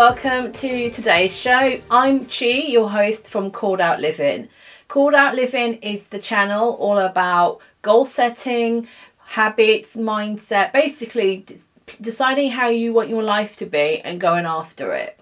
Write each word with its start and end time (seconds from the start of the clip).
welcome 0.00 0.50
to 0.50 0.88
today's 0.88 1.36
show. 1.36 1.78
I'm 1.90 2.24
Chi, 2.24 2.46
your 2.46 2.88
host 2.88 3.28
from 3.28 3.50
Called 3.50 3.82
Out 3.82 4.00
Living. 4.00 4.48
Called 4.88 5.12
Out 5.12 5.34
Living 5.34 5.74
is 5.82 6.06
the 6.06 6.18
channel 6.18 6.70
all 6.76 6.98
about 6.98 7.60
goal 7.82 8.06
setting, 8.06 8.88
habits, 9.18 9.96
mindset, 9.96 10.72
basically 10.72 11.44
deciding 12.00 12.52
how 12.52 12.68
you 12.68 12.94
want 12.94 13.10
your 13.10 13.22
life 13.22 13.58
to 13.58 13.66
be 13.66 14.00
and 14.00 14.18
going 14.18 14.46
after 14.46 14.94
it. 14.94 15.20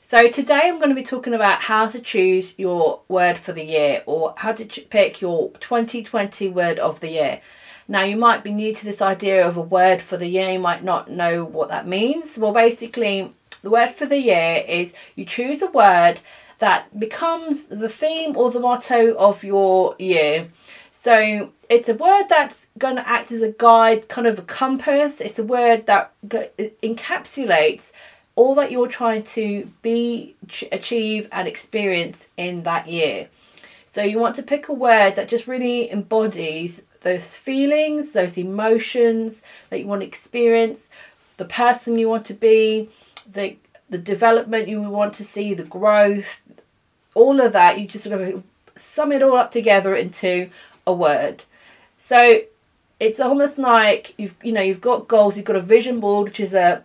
So 0.00 0.28
today 0.28 0.62
I'm 0.64 0.78
going 0.78 0.88
to 0.88 0.94
be 0.94 1.02
talking 1.02 1.34
about 1.34 1.60
how 1.60 1.86
to 1.86 2.00
choose 2.00 2.58
your 2.58 3.02
word 3.08 3.36
for 3.36 3.52
the 3.52 3.66
year 3.66 4.02
or 4.06 4.32
how 4.38 4.52
to 4.52 4.64
pick 4.64 5.20
your 5.20 5.50
2020 5.60 6.48
word 6.48 6.78
of 6.78 7.00
the 7.00 7.10
year. 7.10 7.42
Now, 7.86 8.00
you 8.00 8.16
might 8.16 8.42
be 8.42 8.50
new 8.50 8.74
to 8.74 8.84
this 8.84 9.02
idea 9.02 9.46
of 9.46 9.58
a 9.58 9.60
word 9.60 10.00
for 10.00 10.16
the 10.16 10.26
year, 10.26 10.52
you 10.52 10.58
might 10.58 10.82
not 10.82 11.10
know 11.10 11.44
what 11.44 11.68
that 11.68 11.86
means. 11.86 12.36
Well, 12.36 12.52
basically, 12.52 13.35
the 13.62 13.70
word 13.70 13.90
for 13.90 14.06
the 14.06 14.18
year 14.18 14.64
is 14.66 14.94
you 15.14 15.24
choose 15.24 15.62
a 15.62 15.70
word 15.70 16.20
that 16.58 16.98
becomes 16.98 17.66
the 17.66 17.88
theme 17.88 18.36
or 18.36 18.50
the 18.50 18.60
motto 18.60 19.14
of 19.16 19.44
your 19.44 19.94
year. 19.98 20.48
So 20.92 21.50
it's 21.68 21.88
a 21.88 21.94
word 21.94 22.24
that's 22.28 22.68
going 22.78 22.96
to 22.96 23.08
act 23.08 23.30
as 23.30 23.42
a 23.42 23.52
guide, 23.52 24.08
kind 24.08 24.26
of 24.26 24.38
a 24.38 24.42
compass. 24.42 25.20
It's 25.20 25.38
a 25.38 25.44
word 25.44 25.86
that 25.86 26.12
encapsulates 26.26 27.92
all 28.34 28.54
that 28.54 28.70
you're 28.70 28.88
trying 28.88 29.22
to 29.22 29.70
be, 29.82 30.34
achieve, 30.72 31.28
and 31.32 31.46
experience 31.46 32.28
in 32.36 32.62
that 32.64 32.88
year. 32.88 33.28
So 33.84 34.02
you 34.02 34.18
want 34.18 34.36
to 34.36 34.42
pick 34.42 34.68
a 34.68 34.74
word 34.74 35.16
that 35.16 35.28
just 35.28 35.46
really 35.46 35.90
embodies 35.90 36.82
those 37.02 37.36
feelings, 37.36 38.12
those 38.12 38.36
emotions 38.36 39.42
that 39.70 39.80
you 39.80 39.86
want 39.86 40.02
to 40.02 40.06
experience, 40.06 40.90
the 41.36 41.44
person 41.44 41.98
you 41.98 42.08
want 42.08 42.26
to 42.26 42.34
be, 42.34 42.90
the 43.30 43.56
the 43.88 43.98
development 43.98 44.68
you 44.68 44.80
want 44.82 45.14
to 45.14 45.24
see, 45.24 45.54
the 45.54 45.64
growth, 45.64 46.40
all 47.14 47.40
of 47.40 47.52
that. 47.52 47.80
You 47.80 47.86
just 47.86 48.04
sort 48.04 48.20
of 48.20 48.42
sum 48.74 49.12
it 49.12 49.22
all 49.22 49.36
up 49.36 49.50
together 49.50 49.94
into 49.94 50.50
a 50.86 50.92
word. 50.92 51.44
So 51.98 52.42
it's 52.98 53.20
almost 53.20 53.58
like 53.58 54.14
you've 54.16 54.34
you 54.42 54.52
know 54.52 54.62
you've 54.62 54.80
got 54.80 55.08
goals. 55.08 55.36
You've 55.36 55.46
got 55.46 55.56
a 55.56 55.60
vision 55.60 56.00
board, 56.00 56.28
which 56.28 56.40
is 56.40 56.54
a 56.54 56.84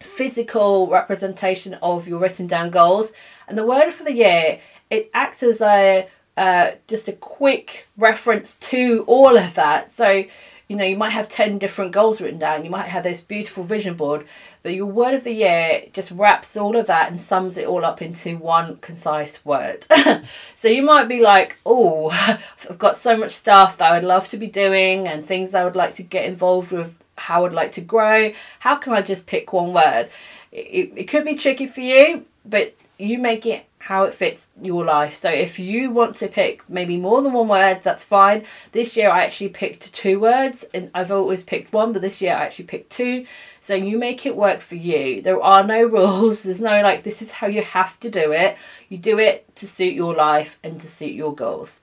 physical 0.00 0.88
representation 0.88 1.74
of 1.74 2.06
your 2.08 2.18
written 2.18 2.46
down 2.46 2.70
goals, 2.70 3.12
and 3.46 3.58
the 3.58 3.66
word 3.66 3.90
for 3.90 4.04
the 4.04 4.14
year 4.14 4.60
it 4.90 5.10
acts 5.12 5.42
as 5.42 5.60
a 5.60 6.08
uh, 6.36 6.72
just 6.86 7.08
a 7.08 7.12
quick 7.12 7.88
reference 7.96 8.56
to 8.56 9.04
all 9.06 9.36
of 9.36 9.54
that. 9.54 9.90
So, 9.90 10.24
you 10.68 10.76
know, 10.76 10.84
you 10.84 10.96
might 10.96 11.10
have 11.10 11.28
10 11.28 11.58
different 11.58 11.92
goals 11.92 12.20
written 12.20 12.38
down, 12.38 12.62
you 12.62 12.70
might 12.70 12.88
have 12.88 13.02
this 13.02 13.22
beautiful 13.22 13.64
vision 13.64 13.94
board, 13.94 14.26
but 14.62 14.74
your 14.74 14.86
word 14.86 15.14
of 15.14 15.24
the 15.24 15.32
year 15.32 15.84
just 15.94 16.10
wraps 16.10 16.56
all 16.58 16.76
of 16.76 16.86
that 16.86 17.10
and 17.10 17.18
sums 17.18 17.56
it 17.56 17.66
all 17.66 17.86
up 17.86 18.02
into 18.02 18.36
one 18.36 18.76
concise 18.76 19.42
word. 19.46 19.86
so 20.54 20.68
you 20.68 20.82
might 20.82 21.08
be 21.08 21.22
like, 21.22 21.56
oh, 21.64 22.10
I've 22.70 22.78
got 22.78 22.96
so 22.96 23.16
much 23.16 23.32
stuff 23.32 23.78
that 23.78 23.90
I 23.90 23.94
would 23.94 24.06
love 24.06 24.28
to 24.28 24.36
be 24.36 24.48
doing 24.48 25.08
and 25.08 25.24
things 25.24 25.54
I 25.54 25.64
would 25.64 25.76
like 25.76 25.94
to 25.94 26.02
get 26.02 26.26
involved 26.26 26.70
with, 26.70 26.98
how 27.16 27.46
I'd 27.46 27.52
like 27.52 27.72
to 27.72 27.80
grow. 27.80 28.32
How 28.60 28.76
can 28.76 28.92
I 28.92 29.00
just 29.00 29.26
pick 29.26 29.52
one 29.52 29.72
word? 29.72 30.10
It, 30.52 30.92
it 30.94 31.04
could 31.04 31.24
be 31.24 31.34
tricky 31.34 31.66
for 31.66 31.80
you, 31.80 32.26
but 32.48 32.74
you 32.98 33.18
make 33.18 33.46
it 33.46 33.64
how 33.80 34.04
it 34.04 34.14
fits 34.14 34.50
your 34.60 34.84
life. 34.84 35.14
So 35.14 35.30
if 35.30 35.58
you 35.58 35.90
want 35.90 36.16
to 36.16 36.28
pick 36.28 36.68
maybe 36.68 36.96
more 36.96 37.22
than 37.22 37.32
one 37.32 37.48
word, 37.48 37.80
that's 37.82 38.02
fine. 38.02 38.44
This 38.72 38.96
year 38.96 39.10
I 39.10 39.24
actually 39.24 39.50
picked 39.50 39.92
two 39.92 40.18
words 40.18 40.64
and 40.74 40.90
I've 40.94 41.12
always 41.12 41.44
picked 41.44 41.72
one, 41.72 41.92
but 41.92 42.02
this 42.02 42.20
year 42.20 42.34
I 42.34 42.44
actually 42.44 42.64
picked 42.64 42.90
two. 42.90 43.24
So 43.60 43.74
you 43.74 43.96
make 43.96 44.26
it 44.26 44.36
work 44.36 44.60
for 44.60 44.74
you. 44.74 45.22
There 45.22 45.40
are 45.40 45.62
no 45.62 45.84
rules. 45.86 46.42
There's 46.42 46.60
no 46.60 46.82
like 46.82 47.04
this 47.04 47.22
is 47.22 47.30
how 47.30 47.46
you 47.46 47.62
have 47.62 48.00
to 48.00 48.10
do 48.10 48.32
it. 48.32 48.56
You 48.88 48.98
do 48.98 49.18
it 49.18 49.54
to 49.56 49.68
suit 49.68 49.94
your 49.94 50.14
life 50.14 50.58
and 50.64 50.80
to 50.80 50.88
suit 50.88 51.12
your 51.12 51.34
goals. 51.34 51.82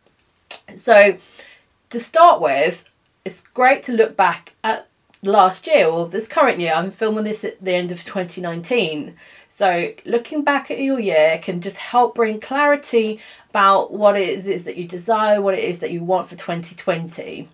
So 0.76 1.18
to 1.92 2.00
start 2.00 2.42
with, 2.42 2.90
it's 3.24 3.42
great 3.54 3.84
to 3.84 3.94
look 3.94 4.18
back 4.18 4.54
at 4.64 4.88
last 5.22 5.68
year 5.68 5.88
or 5.88 6.08
this 6.08 6.28
current 6.28 6.60
year. 6.60 6.74
I'm 6.74 6.92
filming 6.92 7.24
this 7.24 7.44
at 7.44 7.64
the 7.64 7.74
end 7.74 7.92
of 7.92 8.04
2019. 8.04 9.16
So 9.50 9.94
looking 10.06 10.44
back 10.44 10.70
at 10.70 10.80
your 10.80 11.00
year 11.00 11.40
can 11.42 11.62
just 11.62 11.78
help 11.78 12.16
bring 12.16 12.40
clarity 12.40 13.20
about 13.50 13.94
what 13.94 14.18
it 14.18 14.28
is, 14.28 14.48
is 14.48 14.66
that 14.66 14.78
you 14.78 14.88
desire, 14.88 15.42
what 15.42 15.54
it 15.54 15.64
is 15.64 15.80
that 15.80 15.92
you 15.92 16.04
want 16.04 16.28
for 16.28 16.36
2020. 16.36 17.48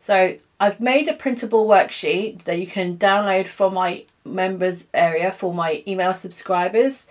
So 0.00 0.36
I've 0.60 0.80
made 0.80 1.08
a 1.08 1.14
printable 1.14 1.66
worksheet 1.66 2.44
that 2.44 2.58
you 2.58 2.66
can 2.66 2.96
download 2.96 3.48
from 3.48 3.74
my 3.74 4.04
members 4.24 4.84
area 4.94 5.32
for 5.32 5.52
my 5.52 5.82
email 5.86 6.14
subscribers 6.14 7.06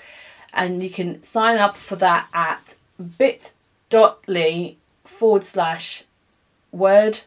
and 0.54 0.82
you 0.84 0.90
can 0.90 1.22
sign 1.24 1.58
up 1.58 1.76
for 1.76 1.96
that 1.98 2.28
at 2.34 2.76
bit.ly 3.18 4.76
forward 5.04 5.44
slash 5.44 6.04
word 6.72 7.22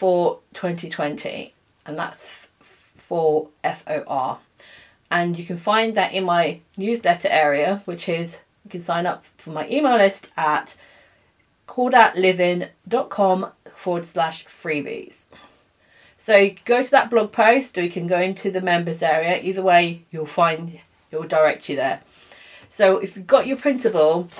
for 0.00 0.38
2020 0.54 1.52
and 1.84 1.98
that's 1.98 2.46
for 2.58 3.50
FOR. 3.62 4.38
And 5.10 5.38
you 5.38 5.44
can 5.44 5.58
find 5.58 5.94
that 5.94 6.14
in 6.14 6.24
my 6.24 6.60
newsletter 6.74 7.28
area, 7.28 7.82
which 7.84 8.08
is 8.08 8.40
you 8.64 8.70
can 8.70 8.80
sign 8.80 9.04
up 9.04 9.26
for 9.36 9.50
my 9.50 9.68
email 9.68 9.98
list 9.98 10.30
at 10.38 10.74
calledoutLiving.com 11.68 13.52
forward 13.74 14.04
slash 14.06 14.46
freebies. 14.46 15.24
So 16.16 16.48
go 16.64 16.82
to 16.82 16.90
that 16.90 17.10
blog 17.10 17.30
post 17.30 17.76
or 17.76 17.82
you 17.82 17.90
can 17.90 18.06
go 18.06 18.22
into 18.22 18.50
the 18.50 18.62
members 18.62 19.02
area. 19.02 19.38
Either 19.42 19.60
way, 19.60 20.06
you'll 20.10 20.24
find, 20.24 20.80
it 21.10 21.16
will 21.18 21.28
direct 21.28 21.68
you 21.68 21.76
there. 21.76 22.00
So 22.70 22.96
if 22.96 23.18
you've 23.18 23.26
got 23.26 23.46
your 23.46 23.58
printable, 23.58 24.30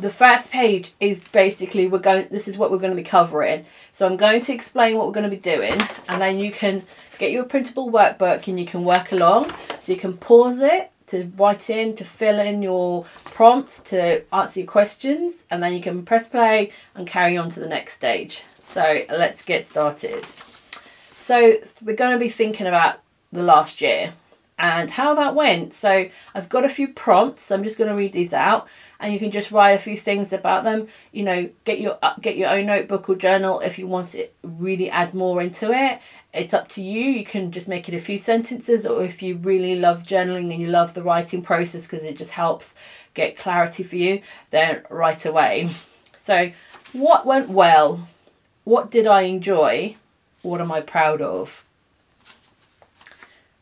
the 0.00 0.10
first 0.10 0.50
page 0.50 0.92
is 1.00 1.26
basically 1.28 1.86
we're 1.86 1.98
going 1.98 2.28
this 2.30 2.48
is 2.48 2.58
what 2.58 2.70
we're 2.70 2.78
going 2.78 2.96
to 2.96 3.02
be 3.02 3.08
covering. 3.08 3.64
So 3.92 4.06
i'm 4.06 4.16
going 4.16 4.40
to 4.42 4.52
explain 4.52 4.96
what 4.96 5.06
we're 5.06 5.12
going 5.12 5.30
to 5.30 5.36
be 5.36 5.36
doing 5.36 5.80
and 6.08 6.20
then 6.20 6.38
you 6.38 6.50
can 6.50 6.84
get 7.18 7.32
your 7.32 7.44
printable 7.44 7.90
workbook 7.90 8.46
and 8.48 8.58
you 8.58 8.66
can 8.66 8.84
work 8.84 9.12
along. 9.12 9.50
So 9.82 9.92
you 9.92 9.98
can 9.98 10.16
pause 10.16 10.60
it 10.60 10.90
to 11.08 11.32
write 11.36 11.70
in 11.70 11.96
to 11.96 12.04
fill 12.04 12.38
in 12.38 12.62
your 12.62 13.04
prompts 13.24 13.80
to 13.80 14.24
answer 14.34 14.60
your 14.60 14.66
questions 14.66 15.44
and 15.50 15.62
then 15.62 15.72
you 15.72 15.80
can 15.80 16.04
press 16.04 16.28
play 16.28 16.70
and 16.94 17.06
carry 17.06 17.36
on 17.36 17.50
to 17.50 17.60
the 17.60 17.68
next 17.68 17.94
stage. 17.94 18.42
So 18.66 19.02
let's 19.08 19.44
get 19.44 19.64
started. 19.64 20.24
So 21.16 21.56
we're 21.82 21.96
going 21.96 22.12
to 22.12 22.18
be 22.18 22.28
thinking 22.28 22.66
about 22.66 23.00
the 23.32 23.42
last 23.42 23.80
year 23.80 24.14
and 24.58 24.90
how 24.90 25.14
that 25.14 25.34
went. 25.34 25.72
So 25.72 26.08
I've 26.34 26.48
got 26.48 26.64
a 26.64 26.68
few 26.68 26.88
prompts. 26.88 27.50
I'm 27.50 27.62
just 27.62 27.78
going 27.78 27.90
to 27.90 27.96
read 27.96 28.12
these 28.12 28.32
out, 28.32 28.66
and 28.98 29.12
you 29.12 29.18
can 29.18 29.30
just 29.30 29.52
write 29.52 29.72
a 29.72 29.78
few 29.78 29.96
things 29.96 30.32
about 30.32 30.64
them. 30.64 30.88
You 31.12 31.22
know, 31.22 31.50
get 31.64 31.80
your 31.80 31.98
uh, 32.02 32.14
get 32.20 32.36
your 32.36 32.50
own 32.50 32.66
notebook 32.66 33.08
or 33.08 33.16
journal 33.16 33.60
if 33.60 33.78
you 33.78 33.86
want 33.86 34.08
to 34.08 34.28
really 34.42 34.90
add 34.90 35.14
more 35.14 35.40
into 35.40 35.70
it. 35.72 36.00
It's 36.34 36.52
up 36.52 36.68
to 36.68 36.82
you. 36.82 37.04
You 37.04 37.24
can 37.24 37.52
just 37.52 37.68
make 37.68 37.88
it 37.88 37.94
a 37.94 38.00
few 38.00 38.18
sentences, 38.18 38.84
or 38.84 39.02
if 39.02 39.22
you 39.22 39.36
really 39.36 39.76
love 39.76 40.02
journaling 40.02 40.52
and 40.52 40.60
you 40.60 40.68
love 40.68 40.94
the 40.94 41.02
writing 41.02 41.42
process 41.42 41.84
because 41.84 42.04
it 42.04 42.18
just 42.18 42.32
helps 42.32 42.74
get 43.14 43.36
clarity 43.36 43.82
for 43.82 43.96
you, 43.96 44.22
then 44.50 44.82
right 44.90 45.24
away. 45.24 45.70
So, 46.16 46.52
what 46.92 47.24
went 47.24 47.48
well? 47.48 48.08
What 48.64 48.90
did 48.90 49.06
I 49.06 49.22
enjoy? 49.22 49.96
What 50.42 50.60
am 50.60 50.70
I 50.70 50.82
proud 50.82 51.22
of? 51.22 51.64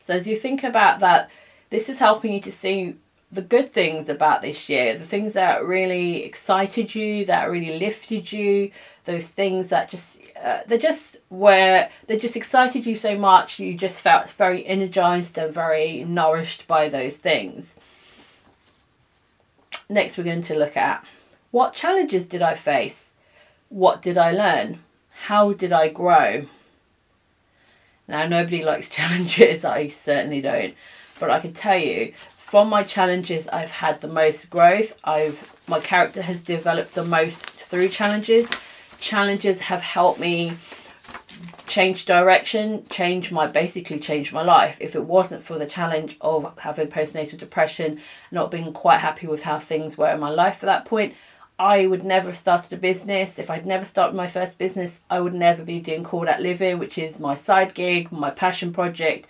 So 0.07 0.13
as 0.13 0.25
you 0.25 0.37
think 0.37 0.63
about 0.63 1.01
that, 1.01 1.29
this 1.69 1.89
is 1.89 1.99
helping 1.99 2.31
you 2.31 2.39
to 2.39 2.51
see 2.51 2.95
the 3.29 3.41
good 3.41 3.69
things 3.69 4.07
about 4.07 4.41
this 4.41 4.69
year, 4.69 4.97
the 4.97 5.03
things 5.03 5.33
that 5.33 5.65
really 5.65 6.23
excited 6.23 6.95
you, 6.95 7.25
that 7.25 7.51
really 7.51 7.77
lifted 7.77 8.31
you, 8.31 8.71
those 9.03 9.27
things 9.27 9.67
that 9.67 9.89
just 9.89 10.19
uh, 10.41 10.59
they 10.65 10.77
just 10.77 11.17
were 11.29 11.89
they 12.05 12.17
just 12.17 12.37
excited 12.37 12.85
you 12.85 12.95
so 12.95 13.17
much 13.17 13.59
you 13.59 13.73
just 13.73 14.01
felt 14.01 14.29
very 14.29 14.65
energized 14.65 15.37
and 15.37 15.53
very 15.53 16.05
nourished 16.05 16.65
by 16.67 16.87
those 16.87 17.17
things. 17.17 17.75
Next 19.89 20.17
we're 20.17 20.23
going 20.23 20.41
to 20.43 20.55
look 20.57 20.77
at 20.77 21.03
what 21.51 21.73
challenges 21.73 22.27
did 22.27 22.41
I 22.41 22.53
face? 22.55 23.11
What 23.67 24.01
did 24.01 24.17
I 24.17 24.31
learn? 24.31 24.79
How 25.27 25.51
did 25.51 25.73
I 25.73 25.89
grow? 25.89 26.47
Now, 28.07 28.25
nobody 28.25 28.63
likes 28.63 28.89
challenges, 28.97 29.65
I 29.65 29.87
certainly 29.87 30.41
don't. 30.41 30.75
But 31.19 31.31
I 31.31 31.39
can 31.39 31.53
tell 31.53 31.77
you, 31.77 32.13
from 32.37 32.69
my 32.69 32.83
challenges, 32.83 33.47
I've 33.49 33.71
had 33.71 34.01
the 34.01 34.07
most 34.07 34.49
growth. 34.49 34.95
I've 35.03 35.53
my 35.67 35.81
character 35.81 36.21
has 36.21 36.43
developed 36.43 36.95
the 36.95 37.03
most 37.03 37.41
through 37.41 37.89
challenges. 37.89 38.49
Challenges 38.99 39.59
have 39.61 39.81
helped 39.81 40.19
me 40.19 40.53
change 41.67 42.05
direction, 42.05 42.85
change 42.89 43.31
my 43.31 43.45
basically 43.45 43.99
change 43.99 44.31
my 44.31 44.41
life. 44.41 44.77
If 44.79 44.95
it 44.95 45.03
wasn't 45.03 45.43
for 45.43 45.59
the 45.59 45.65
challenge 45.65 46.17
of 46.21 46.57
having 46.57 46.87
postnatal 46.87 47.37
depression, 47.37 47.99
not 48.31 48.49
being 48.49 48.71
quite 48.71 48.99
happy 48.99 49.27
with 49.27 49.43
how 49.43 49.59
things 49.59 49.97
were 49.97 50.09
in 50.09 50.19
my 50.19 50.29
life 50.29 50.63
at 50.63 50.67
that 50.67 50.85
point, 50.85 51.13
I 51.59 51.87
would 51.87 52.03
never 52.03 52.29
have 52.29 52.37
started 52.37 52.71
a 52.73 52.77
business. 52.77 53.39
If 53.39 53.49
I'd 53.49 53.65
never 53.65 53.85
started 53.85 54.15
my 54.15 54.27
first 54.27 54.59
business, 54.59 54.99
I 55.09 55.19
would 55.19 55.33
never 55.33 55.63
be 55.63 55.79
doing 55.79 56.03
Called 56.03 56.27
Out 56.27 56.41
Living, 56.41 56.77
which 56.77 56.97
is 56.97 57.19
my 57.19 57.33
side 57.33 57.73
gig, 57.73 58.11
my 58.11 58.29
passion 58.29 58.71
project, 58.71 59.27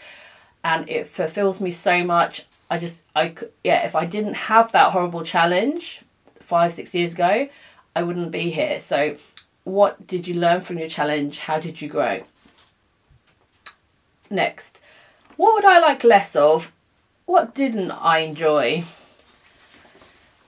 and 0.63 0.89
it 0.89 1.07
fulfills 1.07 1.61
me 1.61 1.71
so 1.71 2.03
much. 2.03 2.45
I 2.69 2.79
just 2.79 3.03
I 3.15 3.33
yeah 3.63 3.85
if 3.85 3.95
I 3.95 4.05
didn't 4.05 4.33
have 4.33 4.73
that 4.73 4.91
horrible 4.91 5.23
challenge 5.23 6.01
five 6.41 6.73
six 6.73 6.93
years 6.93 7.13
ago, 7.13 7.47
I 7.95 8.03
wouldn't 8.03 8.31
be 8.31 8.49
here. 8.51 8.81
So, 8.81 9.15
what 9.63 10.05
did 10.05 10.27
you 10.27 10.33
learn 10.33 10.61
from 10.61 10.77
your 10.77 10.89
challenge? 10.89 11.39
How 11.39 11.59
did 11.59 11.81
you 11.81 11.87
grow? 11.87 12.23
Next, 14.29 14.81
what 15.37 15.53
would 15.53 15.65
I 15.65 15.79
like 15.79 16.03
less 16.03 16.35
of? 16.35 16.73
What 17.25 17.55
didn't 17.55 17.91
I 17.91 18.19
enjoy? 18.19 18.83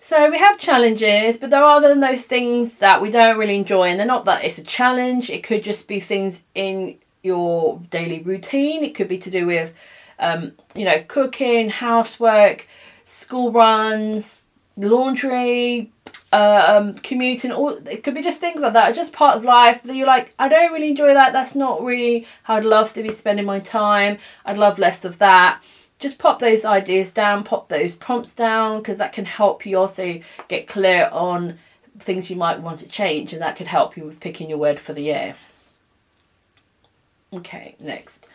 So 0.09 0.27
we 0.31 0.39
have 0.39 0.57
challenges, 0.57 1.38
but 1.38 1.51
there 1.51 1.63
are 1.63 1.79
then 1.79 2.00
those 2.00 2.23
things 2.23 2.77
that 2.77 3.00
we 3.00 3.11
don't 3.11 3.38
really 3.38 3.53
enjoy, 3.53 3.89
and 3.89 4.00
they're 4.00 4.07
not 4.07 4.25
that 4.25 4.44
it's 4.44 4.57
a 4.57 4.63
challenge. 4.63 5.29
It 5.29 5.44
could 5.44 5.63
just 5.63 5.88
be 5.88 6.00
things 6.00 6.41
in 6.56 6.97
your 7.21 7.79
daily 7.91 8.19
routine. 8.23 8.83
It 8.83 8.95
could 8.95 9.07
be 9.07 9.19
to 9.19 9.29
do 9.29 9.45
with, 9.45 9.71
um, 10.17 10.53
you 10.73 10.85
know, 10.85 11.03
cooking, 11.07 11.69
housework, 11.69 12.67
school 13.06 13.51
runs, 13.51 14.41
laundry, 14.77 15.91
uh, 16.33 16.79
um, 16.79 16.95
commuting. 16.95 17.51
All 17.51 17.69
it 17.69 18.01
could 18.01 18.15
be 18.15 18.23
just 18.23 18.39
things 18.39 18.62
like 18.62 18.73
that. 18.73 18.95
Just 18.95 19.13
part 19.13 19.38
of 19.38 19.44
life 19.44 19.83
that 19.83 19.95
you're 19.95 20.07
like, 20.07 20.33
I 20.39 20.50
don't 20.50 20.73
really 20.73 20.89
enjoy 20.89 21.13
that. 21.13 21.33
That's 21.33 21.53
not 21.53 21.83
really 21.83 22.25
how 22.41 22.55
I'd 22.55 22.65
love 22.65 22.94
to 22.94 23.03
be 23.03 23.09
spending 23.09 23.45
my 23.45 23.59
time. 23.59 24.17
I'd 24.44 24.57
love 24.57 24.79
less 24.79 25.05
of 25.05 25.19
that 25.19 25.62
just 26.00 26.18
pop 26.18 26.40
those 26.40 26.66
ideas 26.66 27.12
down, 27.12 27.44
pop 27.44 27.68
those 27.68 27.96
prompts 27.96 28.34
down, 28.34 28.80
because 28.80 28.98
that 28.98 29.13
can 29.13 29.25
help 29.25 29.66
you 29.66 29.78
also 29.78 30.22
get 30.48 30.68
clear 30.68 31.10
on 31.12 31.60
things 32.00 32.30
you 32.30 32.36
might 32.36 32.62
want 32.62 32.80
to 32.80 32.88
change, 32.88 33.34
and 33.34 33.42
that 33.42 33.57
could 33.57 33.68
help 33.68 33.98
you 33.98 34.06
with 34.06 34.19
picking 34.19 34.50
your 34.50 34.57
word 34.57 34.80
for 34.80 34.94
the 34.94 35.04
year. 35.04 35.36
Okay, 37.34 37.75
next. 37.80 38.25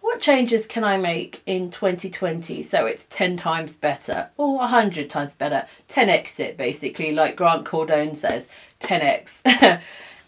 What 0.00 0.20
changes 0.20 0.66
can 0.66 0.84
I 0.84 0.98
make 0.98 1.42
in 1.46 1.70
2020 1.70 2.62
so 2.62 2.84
it's 2.84 3.06
10 3.06 3.38
times 3.38 3.74
better 3.74 4.28
or 4.36 4.58
100 4.58 5.08
times 5.08 5.34
better? 5.34 5.66
10x 5.88 6.38
it 6.40 6.56
basically, 6.56 7.12
like 7.12 7.36
Grant 7.36 7.64
Cardone 7.64 8.14
says, 8.14 8.48
10x. 8.80 9.80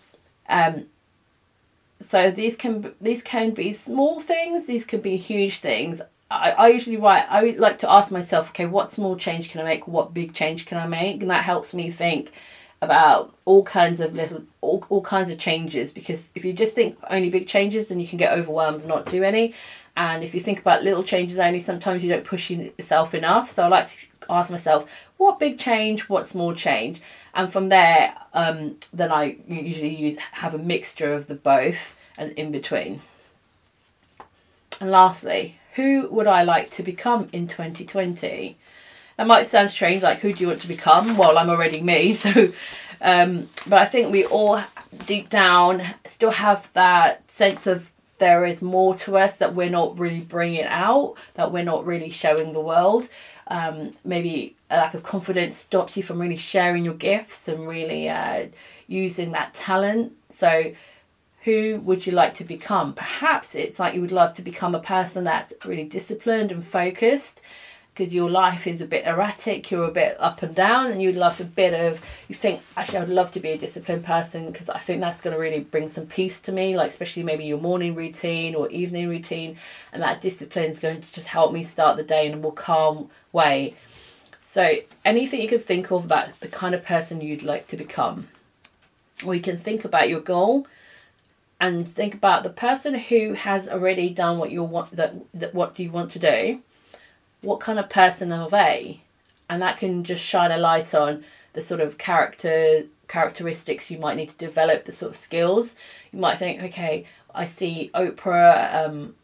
um, 0.49 0.87
so 2.01 2.31
these 2.31 2.57
can 2.57 2.95
these 3.01 3.23
can 3.23 3.51
be 3.53 3.73
small 3.73 4.21
things, 4.21 4.67
these 4.67 4.85
can 4.85 5.01
be 5.01 5.17
huge 5.17 5.59
things. 5.59 6.01
I, 6.31 6.50
I 6.52 6.69
usually 6.69 6.96
write 6.96 7.25
I 7.31 7.55
like 7.58 7.78
to 7.78 7.90
ask 7.90 8.11
myself, 8.11 8.50
okay, 8.50 8.67
what 8.67 8.90
small 8.90 9.17
change 9.17 9.50
can 9.50 9.61
I 9.61 9.64
make? 9.64 9.87
What 9.87 10.14
big 10.14 10.34
change 10.34 10.67
can 10.67 10.78
I 10.78 10.87
make? 10.87 11.23
And 11.23 11.31
that 11.31 11.44
helps 11.44 11.73
me 11.73 11.90
think 11.90 12.32
about 12.82 13.34
all 13.44 13.62
kinds 13.62 14.00
of 14.00 14.14
little 14.14 14.43
all, 14.61 14.84
all 14.88 15.02
kinds 15.02 15.31
of 15.31 15.38
changes. 15.38 15.93
Because 15.93 16.32
if 16.34 16.44
you 16.44 16.52
just 16.52 16.75
think 16.75 16.99
only 17.08 17.31
big 17.31 17.46
changes 17.46 17.88
then 17.88 18.00
you 18.00 18.08
can 18.08 18.19
get 18.19 18.37
overwhelmed 18.37 18.81
and 18.81 18.88
not 18.88 19.06
do 19.06 19.23
any. 19.23 19.55
And 19.96 20.23
if 20.23 20.34
you 20.34 20.40
think 20.40 20.61
about 20.61 20.82
little 20.82 21.05
changes 21.05 21.38
only 21.38 21.61
sometimes 21.61 22.02
you 22.02 22.11
don't 22.11 22.25
push 22.25 22.50
yourself 22.50 23.14
enough. 23.14 23.50
So 23.50 23.62
i 23.62 23.69
like 23.69 23.88
to 23.88 23.96
ask 24.29 24.50
myself 24.50 24.90
what 25.19 25.38
big 25.38 25.58
change 25.58 26.08
what 26.08 26.26
small 26.26 26.55
change? 26.55 27.00
And 27.34 27.52
from 27.52 27.69
there 27.69 28.17
um, 28.34 28.76
then 28.93 29.12
i 29.12 29.37
usually 29.46 29.94
use 29.94 30.19
have 30.32 30.55
a 30.55 30.58
mixture 30.58 31.14
of 31.14 31.29
the 31.29 31.37
both 31.37 32.11
and 32.19 32.32
in 32.32 32.50
between. 32.50 33.00
And 34.81 34.90
lastly 34.90 35.61
who 35.76 36.08
would 36.11 36.26
I 36.26 36.43
like 36.43 36.70
to 36.73 36.82
become 36.82 37.28
in 37.32 37.46
2020? 37.46 38.56
That 39.17 39.26
might 39.26 39.46
sound 39.46 39.70
strange, 39.70 40.02
like 40.02 40.20
who 40.20 40.32
do 40.32 40.40
you 40.40 40.49
want 40.49 40.61
to 40.62 40.69
become? 40.69 41.17
Well, 41.17 41.38
I'm 41.38 41.49
already 41.49 41.81
me, 41.82 42.14
so 42.14 42.52
um, 43.00 43.49
but 43.69 43.78
I 43.78 43.84
think 43.84 44.11
we 44.11 44.25
all 44.25 44.62
deep 45.06 45.28
down 45.28 45.82
still 46.05 46.31
have 46.31 46.70
that 46.73 47.31
sense 47.31 47.67
of 47.67 47.93
there 48.19 48.46
is 48.46 48.62
more 48.62 48.94
to 48.94 49.19
us 49.19 49.37
that 49.37 49.55
we're 49.55 49.70
not 49.70 49.99
really 49.99 50.20
bringing 50.20 50.64
out, 50.64 51.14
that 51.34 51.52
we're 51.52 51.64
not 51.64 51.84
really 51.84 52.11
showing 52.11 52.52
the 52.52 52.61
world. 52.61 53.08
Um, 53.49 53.93
maybe 54.05 54.56
a 54.70 54.79
lack 54.79 54.94
of 54.94 55.02
confidence 55.02 55.56
stops 55.56 55.96
you 55.96 56.02
from 56.02 56.20
really 56.20 56.37
sharing 56.37 56.84
your 56.84 56.94
gifts 56.94 57.46
and 57.46 57.69
really 57.69 58.08
uh, 58.08 58.46
using 58.87 59.32
that 59.32 59.52
talent. 59.52 60.12
So 60.31 60.72
who 61.46 61.78
would 61.84 62.04
you 62.04 62.12
like 62.12 62.34
to 62.34 62.43
become? 62.43 62.93
Perhaps 62.93 63.54
it's 63.54 63.78
like 63.78 63.94
you 63.94 64.00
would 64.00 64.10
love 64.10 64.34
to 64.34 64.43
become 64.43 64.75
a 64.75 64.81
person 64.81 65.22
that's 65.22 65.54
really 65.64 65.84
disciplined 65.84 66.50
and 66.50 66.66
focused 66.66 67.40
because 67.94 68.12
your 68.12 68.28
life 68.28 68.66
is 68.66 68.81
a 68.81 68.87
bit 68.87 69.06
erratic, 69.06 69.70
you're 69.70 69.87
a 69.87 69.93
bit 69.93 70.16
up 70.19 70.43
and 70.43 70.56
down, 70.56 70.90
and 70.90 71.00
you'd 71.00 71.16
love 71.16 71.40
a 71.40 71.44
bit 71.44 71.72
of, 71.72 72.04
you 72.28 72.34
think, 72.34 72.60
actually, 72.76 72.98
I 72.98 73.00
would 73.02 73.10
love 73.10 73.31
to 73.31 73.40
be 73.40 73.50
a 73.50 73.56
disciplined 73.56 74.04
person 74.04 74.50
because 74.50 74.69
I 74.69 74.78
think 74.78 75.00
that's 75.00 75.20
going 75.20 75.34
to 75.34 75.40
really 75.40 75.60
bring 75.60 75.87
some 75.87 76.04
peace 76.06 76.40
to 76.43 76.52
me, 76.52 76.76
like 76.76 76.90
especially 76.90 77.22
maybe 77.22 77.44
your 77.44 77.60
morning 77.60 77.94
routine 77.94 78.56
or 78.56 78.69
evening 78.70 79.08
routine, 79.08 79.56
and 79.93 80.02
that 80.02 80.20
discipline 80.20 80.69
is 80.69 80.81
going 80.81 81.00
to 81.00 81.12
just 81.12 81.28
help 81.28 81.52
me 81.52 81.62
start 81.62 81.96
the 81.96 82.02
day 82.02 82.26
in 82.26 82.34
a 82.34 82.37
more 82.37 82.52
calm 82.52 83.08
way. 83.32 83.76
So, 84.43 84.78
anything 85.04 85.40
you 85.40 85.48
can 85.48 85.60
think 85.60 85.93
of 85.93 86.04
about 86.04 86.40
the 86.40 86.48
kind 86.48 86.75
of 86.75 86.84
person 86.84 87.20
you'd 87.20 87.44
like 87.44 87.69
to 87.69 87.76
become, 87.76 88.28
or 89.25 89.34
you 89.34 89.40
can 89.40 89.58
think 89.58 89.84
about 89.84 90.08
your 90.08 90.20
goal 90.20 90.66
and 91.61 91.88
think 91.88 92.14
about 92.14 92.43
the 92.43 92.50
person 92.50 92.94
who 92.94 93.32
has 93.32 93.69
already 93.69 94.11
done 94.11 94.38
what 94.38 94.50
you 94.50 94.62
want 94.62 94.94
that, 94.94 95.14
that 95.32 95.55
what 95.55 95.79
you 95.79 95.91
want 95.91 96.11
to 96.12 96.19
do 96.19 96.62
what 97.47 97.61
kind 97.61 97.79
of 97.79 97.88
person 97.88 98.32
are 98.32 98.50
they? 98.50 99.00
And 99.49 99.62
that 99.62 99.79
can 99.79 100.05
just 100.05 100.25
shine 100.25 100.50
a 100.50 100.58
light 100.58 100.94
on 100.94 101.25
the 101.53 101.62
sort 101.62 101.81
of 101.81 101.97
character 101.97 102.85
characteristics 103.08 103.88
you 103.88 103.99
might 103.99 104.17
need 104.17 104.31
to 104.31 104.37
develop 104.37 104.85
the 104.85 104.91
sort 104.91 105.12
of 105.12 105.17
skills. 105.17 105.76
You 106.12 106.19
might 106.19 106.38
think 106.38 106.62
okay 106.62 107.06
i 107.35 107.44
see 107.44 107.91
oprah 107.94 108.87
um, 108.87 109.14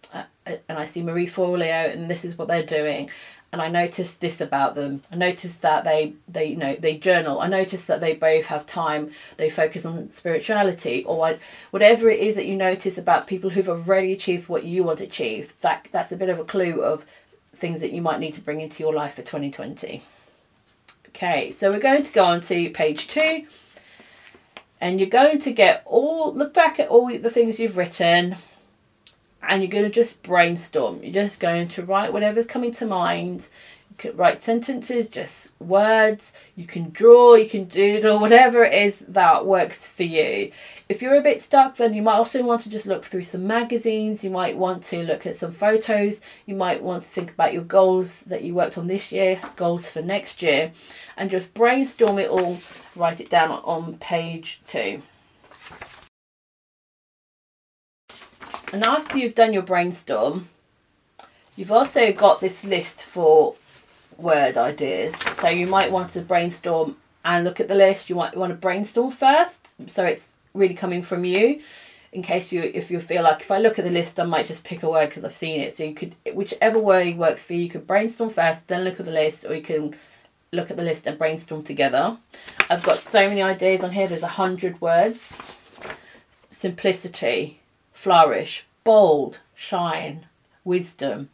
and 0.47 0.79
i 0.79 0.85
see 0.85 1.03
marie 1.03 1.27
forleo 1.27 1.93
and 1.93 2.11
this 2.11 2.25
is 2.25 2.37
what 2.37 2.49
they're 2.49 2.67
doing 2.67 3.09
and 3.53 3.61
I 3.61 3.69
noticed 3.69 4.21
this 4.23 4.41
about 4.41 4.75
them. 4.75 5.03
I 5.13 5.17
noticed 5.17 5.61
that 5.61 5.85
they 5.85 6.15
they 6.27 6.47
you 6.47 6.57
know 6.57 6.75
they 6.75 6.97
journal. 6.97 7.41
I 7.41 7.49
noticed 7.49 7.87
that 7.87 8.01
they 8.01 8.15
both 8.15 8.47
have 8.47 8.65
time. 8.65 9.11
They 9.37 9.51
focus 9.51 9.85
on 9.85 10.11
spirituality 10.11 11.05
or 11.05 11.19
what, 11.19 11.39
whatever 11.71 12.09
it 12.09 12.21
is 12.21 12.35
that 12.37 12.47
you 12.47 12.57
notice 12.57 12.97
about 12.97 13.27
people 13.27 13.51
who've 13.51 13.69
already 13.69 14.13
achieved 14.13 14.49
what 14.49 14.65
you 14.65 14.85
want 14.85 14.99
to 14.99 15.05
achieve. 15.05 15.53
That 15.61 15.87
that's 15.93 16.13
a 16.13 16.17
bit 16.17 16.31
of 16.31 16.39
a 16.39 16.45
clue 16.45 16.81
of 16.81 17.05
things 17.55 17.81
that 17.83 17.93
you 17.93 18.01
might 18.01 18.21
need 18.21 18.33
to 18.35 18.41
bring 18.41 18.63
into 18.63 18.83
your 18.83 18.95
life 18.95 19.15
for 19.15 19.23
2020. 19.23 20.03
Okay, 21.09 21.53
so 21.53 21.71
we're 21.71 21.79
going 21.79 22.05
to 22.05 22.13
go 22.13 22.25
on 22.25 22.41
to 22.41 22.71
page 22.71 23.07
2 23.09 23.47
and 24.81 24.99
you're 24.99 25.11
going 25.11 25.39
to 25.41 25.53
get 25.53 25.83
all 25.85 26.33
look 26.33 26.55
back 26.55 26.81
at 26.81 26.89
all 26.89 27.07
the 27.07 27.29
things 27.29 27.61
you've 27.61 27.77
written 27.77 28.37
and 29.53 29.61
you're 29.61 29.71
going 29.71 29.85
to 29.85 29.91
just 29.91 30.23
brainstorm. 30.23 31.03
You're 31.03 31.13
just 31.13 31.39
going 31.39 31.69
to 31.69 31.83
write 31.83 32.11
whatever's 32.11 32.47
coming 32.47 32.73
to 32.73 32.87
mind. 32.87 33.51
You 33.91 33.97
can 33.99 34.17
write 34.17 34.39
sentences, 34.39 35.07
just 35.09 35.51
words. 35.61 36.33
You 36.57 36.67
can 36.67 36.89
draw, 36.89 37.35
you 37.35 37.47
can 37.47 37.65
doodle, 37.65 38.19
whatever 38.19 38.65
it 38.65 38.73
is 38.73 39.01
that 39.01 39.45
works 39.45 39.91
for 39.91 40.05
you. 40.05 40.53
If 40.89 41.03
you're 41.03 41.17
a 41.17 41.21
bit 41.21 41.43
stuck, 41.43 41.77
then 41.77 41.93
you 41.93 42.01
might 42.01 42.15
also 42.15 42.43
want 42.43 42.63
to 42.63 42.71
just 42.71 42.87
look 42.87 43.05
through 43.05 43.25
some 43.25 43.47
magazines. 43.47 44.25
You 44.25 44.31
might 44.31 44.57
want 44.57 44.85
to 44.85 45.03
look 45.03 45.27
at 45.27 45.37
some 45.37 45.53
photos. 45.53 46.23
You 46.47 46.55
might 46.55 46.83
want 46.83 47.03
to 47.03 47.09
think 47.11 47.33
about 47.33 47.53
your 47.53 47.65
goals 47.65 48.21
that 48.23 48.45
you 48.45 48.55
worked 48.55 48.79
on 48.79 48.87
this 48.87 49.13
year, 49.13 49.39
goals 49.57 49.91
for 49.91 50.01
next 50.01 50.41
year, 50.41 50.73
and 51.19 51.31
just 51.31 51.53
brainstorm 51.53 52.19
it 52.19 52.31
all. 52.31 52.59
Write 52.97 53.21
it 53.21 53.29
down 53.29 53.51
on 53.51 53.99
page 53.99 54.63
two. 54.67 55.03
And 58.73 58.85
after 58.85 59.19
you've 59.19 59.35
done 59.35 59.53
your 59.53 59.63
brainstorm, 59.63 60.49
you've 61.57 61.73
also 61.73 62.13
got 62.13 62.41
this 62.41 62.65
list 62.65 63.03
for 63.03 63.55
word 64.17 64.57
ideas. 64.57 65.15
So 65.35 65.49
you 65.49 65.67
might 65.67 65.93
want 65.93 66.13
to 66.15 66.23
brainstorm 66.23 66.97
and 67.25 67.45
look 67.45 67.61
at 67.61 67.69
the 67.69 67.75
list. 67.75 68.09
You 68.09 68.17
might 68.17 68.37
want 68.37 68.51
to 68.51 68.57
brainstorm 68.57 69.11
first, 69.11 69.91
so 69.91 70.05
it's 70.05 70.33
really 70.55 70.75
coming 70.75 71.03
from 71.03 71.25
you. 71.25 71.61
In 72.13 72.23
case 72.23 72.53
you, 72.53 72.61
if 72.63 72.91
you 72.91 73.01
feel 73.01 73.23
like 73.23 73.41
if 73.41 73.51
I 73.51 73.59
look 73.59 73.79
at 73.79 73.85
the 73.85 73.91
list, 73.91 74.21
I 74.21 74.25
might 74.25 74.47
just 74.47 74.65
pick 74.65 74.83
a 74.83 74.91
word 74.91 75.09
because 75.09 75.25
I've 75.25 75.35
seen 75.35 75.61
it. 75.61 75.75
So 75.75 75.85
you 75.85 75.95
could, 75.95 76.15
whichever 76.35 76.79
way 76.79 77.15
works 77.15 77.45
for 77.45 77.55
you, 77.55 77.61
you 77.61 77.71
could 77.71 77.87
brainstorm 77.87 78.31
first, 78.31 78.69
then 78.69 78.85
look 78.85 79.01
at 79.01 79.07
the 79.07 79.13
list, 79.13 79.47
or 79.47 79.55
you 79.55 79.63
can 79.63 79.95
look 80.51 80.71
at 80.71 80.77
the 80.77 80.83
list 80.83 81.07
and 81.07 81.19
brainstorm 81.19 81.63
together. 81.63 82.19
I've 82.69 82.83
got 82.83 82.99
so 82.99 83.21
many 83.29 83.43
ideas 83.43 83.83
on 83.83 83.93
here. 83.93 84.07
There's 84.07 84.23
a 84.23 84.29
hundred 84.29 84.81
words. 84.81 85.33
Simplicity, 86.51 87.61
flourish, 88.03 88.65
bold, 88.83 89.39
shine, 89.55 90.27
wisdom. 90.65 91.29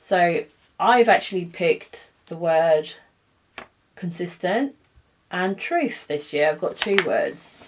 So 0.00 0.42
I've 0.76 1.08
actually 1.08 1.44
picked 1.44 2.08
the 2.26 2.34
word 2.34 2.94
consistent 3.94 4.74
and 5.30 5.56
truth 5.56 6.08
this 6.08 6.32
year. 6.32 6.48
I've 6.48 6.60
got 6.60 6.76
two 6.76 6.98
words. 7.06 7.58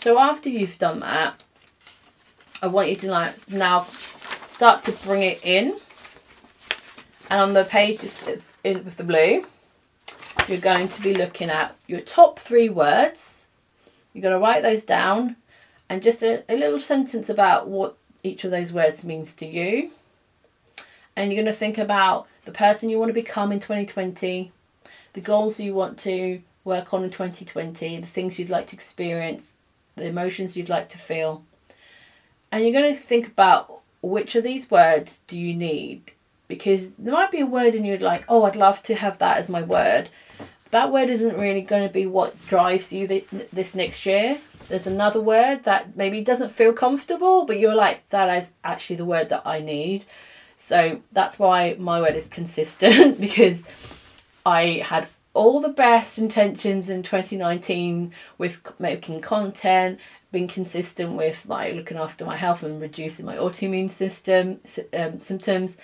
So 0.00 0.18
after 0.18 0.48
you've 0.48 0.78
done 0.78 1.00
that, 1.00 1.44
I 2.62 2.68
want 2.68 2.88
you 2.88 2.96
to 2.96 3.10
like 3.10 3.50
now 3.50 3.82
start 3.82 4.84
to 4.84 4.92
bring 5.06 5.20
it 5.20 5.44
in. 5.44 5.76
And 7.28 7.42
on 7.42 7.52
the 7.52 7.64
page 7.64 8.00
with 8.64 8.96
the 8.96 9.04
blue, 9.04 9.44
you're 10.48 10.60
going 10.62 10.88
to 10.88 11.02
be 11.02 11.12
looking 11.12 11.50
at 11.50 11.76
your 11.86 12.00
top 12.00 12.38
three 12.38 12.70
words. 12.70 13.44
You're 14.14 14.22
going 14.22 14.32
to 14.32 14.40
write 14.40 14.62
those 14.62 14.84
down 14.84 15.36
and 15.88 16.02
just 16.02 16.22
a, 16.22 16.44
a 16.48 16.56
little 16.56 16.80
sentence 16.80 17.28
about 17.28 17.68
what 17.68 17.96
each 18.22 18.44
of 18.44 18.50
those 18.50 18.72
words 18.72 19.04
means 19.04 19.34
to 19.34 19.46
you. 19.46 19.90
and 21.16 21.32
you're 21.32 21.42
going 21.42 21.52
to 21.52 21.58
think 21.58 21.78
about 21.78 22.28
the 22.44 22.52
person 22.52 22.88
you 22.88 22.98
want 22.98 23.08
to 23.08 23.14
become 23.14 23.50
in 23.50 23.58
2020, 23.58 24.52
the 25.14 25.20
goals 25.20 25.58
you 25.58 25.74
want 25.74 25.98
to 25.98 26.40
work 26.64 26.94
on 26.94 27.02
in 27.02 27.10
2020, 27.10 27.98
the 27.98 28.06
things 28.06 28.38
you'd 28.38 28.48
like 28.50 28.68
to 28.68 28.76
experience, 28.76 29.52
the 29.96 30.06
emotions 30.06 30.56
you'd 30.56 30.68
like 30.68 30.88
to 30.88 30.98
feel. 30.98 31.42
And 32.52 32.62
you're 32.62 32.80
going 32.80 32.94
to 32.94 33.00
think 33.00 33.26
about 33.26 33.80
which 34.00 34.36
of 34.36 34.44
these 34.44 34.70
words 34.70 35.20
do 35.26 35.36
you 35.36 35.54
need? 35.54 36.12
Because 36.46 36.94
there 36.94 37.12
might 37.12 37.32
be 37.32 37.40
a 37.40 37.46
word 37.46 37.74
and 37.74 37.84
you're 37.84 37.98
like, 37.98 38.24
oh, 38.28 38.44
I'd 38.44 38.56
love 38.56 38.80
to 38.84 38.94
have 38.94 39.18
that 39.18 39.38
as 39.38 39.48
my 39.50 39.60
word. 39.62 40.08
That 40.70 40.92
word 40.92 41.08
isn't 41.08 41.38
really 41.38 41.62
going 41.62 41.86
to 41.86 41.92
be 41.92 42.06
what 42.06 42.34
drives 42.46 42.92
you 42.92 43.06
this 43.52 43.74
next 43.74 44.04
year. 44.04 44.38
There's 44.68 44.86
another 44.86 45.20
word 45.20 45.64
that 45.64 45.96
maybe 45.96 46.20
doesn't 46.20 46.52
feel 46.52 46.74
comfortable, 46.74 47.46
but 47.46 47.58
you're 47.58 47.74
like, 47.74 48.08
that 48.10 48.28
is 48.36 48.52
actually 48.62 48.96
the 48.96 49.06
word 49.06 49.30
that 49.30 49.46
I 49.46 49.60
need. 49.60 50.04
So 50.58 51.00
that's 51.12 51.38
why 51.38 51.76
my 51.78 52.00
word 52.00 52.16
is 52.16 52.28
consistent 52.28 53.20
because 53.20 53.64
I 54.44 54.82
had 54.84 55.08
all 55.32 55.60
the 55.60 55.68
best 55.68 56.18
intentions 56.18 56.90
in 56.90 57.02
2019 57.02 58.12
with 58.38 58.60
making 58.80 59.20
content, 59.20 60.00
being 60.32 60.48
consistent 60.48 61.12
with 61.12 61.46
like 61.46 61.74
looking 61.74 61.96
after 61.96 62.24
my 62.24 62.36
health 62.36 62.62
and 62.62 62.80
reducing 62.80 63.24
my 63.24 63.36
autoimmune 63.36 63.88
system 63.88 64.60
um, 64.92 65.18
symptoms. 65.20 65.76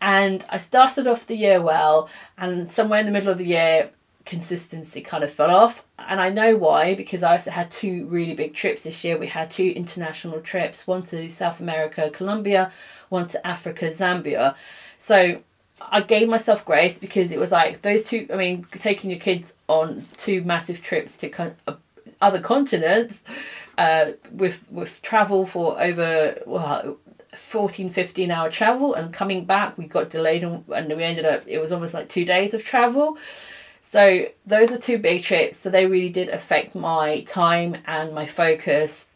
And 0.00 0.44
I 0.48 0.58
started 0.58 1.06
off 1.06 1.26
the 1.26 1.36
year 1.36 1.60
well, 1.60 2.08
and 2.36 2.70
somewhere 2.70 3.00
in 3.00 3.06
the 3.06 3.12
middle 3.12 3.30
of 3.30 3.38
the 3.38 3.46
year, 3.46 3.90
consistency 4.24 5.00
kind 5.00 5.22
of 5.22 5.32
fell 5.32 5.50
off. 5.50 5.84
And 5.98 6.20
I 6.20 6.30
know 6.30 6.56
why 6.56 6.94
because 6.94 7.22
I 7.22 7.32
also 7.32 7.50
had 7.50 7.70
two 7.70 8.06
really 8.06 8.34
big 8.34 8.54
trips 8.54 8.84
this 8.84 9.04
year. 9.04 9.18
We 9.18 9.26
had 9.26 9.50
two 9.50 9.72
international 9.76 10.40
trips, 10.40 10.86
one 10.86 11.02
to 11.04 11.30
South 11.30 11.60
America, 11.60 12.10
Colombia, 12.10 12.72
one 13.08 13.26
to 13.28 13.46
Africa, 13.46 13.90
Zambia. 13.90 14.54
So 14.98 15.42
I 15.80 16.00
gave 16.00 16.28
myself 16.28 16.64
grace 16.64 16.98
because 16.98 17.32
it 17.32 17.38
was 17.38 17.52
like 17.52 17.82
those 17.82 18.04
two. 18.04 18.26
I 18.32 18.36
mean, 18.36 18.66
taking 18.72 19.10
your 19.10 19.18
kids 19.18 19.54
on 19.68 20.04
two 20.16 20.42
massive 20.42 20.82
trips 20.82 21.16
to 21.16 21.28
con- 21.28 21.56
uh, 21.66 21.74
other 22.20 22.40
continents 22.40 23.24
uh, 23.76 24.12
with 24.30 24.60
with 24.70 25.02
travel 25.02 25.46
for 25.46 25.80
over 25.80 26.38
well, 26.46 26.98
14, 27.34 27.88
15 27.88 28.30
hour 28.30 28.50
travel, 28.50 28.94
and 28.94 29.12
coming 29.12 29.44
back 29.44 29.76
we 29.76 29.86
got 29.86 30.10
delayed 30.10 30.44
and, 30.44 30.64
and 30.74 30.88
we 30.88 31.02
ended 31.02 31.26
up. 31.26 31.42
It 31.46 31.58
was 31.58 31.72
almost 31.72 31.94
like 31.94 32.08
two 32.08 32.24
days 32.24 32.54
of 32.54 32.64
travel. 32.64 33.18
So 33.86 34.26
those 34.44 34.72
are 34.72 34.78
two 34.78 34.98
big 34.98 35.22
trips. 35.22 35.58
So 35.58 35.70
they 35.70 35.86
really 35.86 36.08
did 36.08 36.30
affect 36.30 36.74
my 36.74 37.20
time 37.20 37.76
and 37.86 38.12
my 38.12 38.26
focus 38.26 39.06